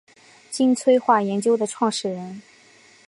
[0.49, 2.41] 金催化研究的创始人。